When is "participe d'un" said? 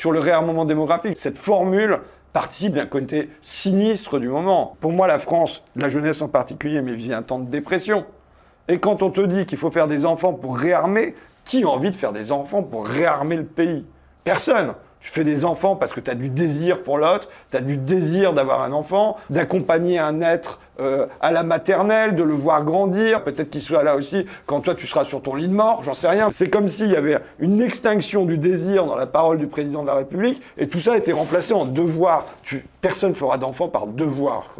2.32-2.86